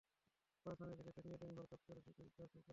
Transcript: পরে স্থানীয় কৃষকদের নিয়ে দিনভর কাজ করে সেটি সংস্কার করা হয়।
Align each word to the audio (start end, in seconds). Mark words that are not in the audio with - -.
পরে 0.65 0.73
স্থানীয় 0.75 0.95
কৃষকদের 0.97 1.23
নিয়ে 1.25 1.39
দিনভর 1.41 1.65
কাজ 1.65 1.81
করে 1.87 1.99
সেটি 1.99 2.11
সংস্কার 2.19 2.45
করা 2.45 2.55
হয়। 2.55 2.67